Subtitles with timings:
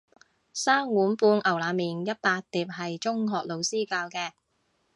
[0.51, 4.31] 三碗半牛腩麵一百碟係中學老師教嘅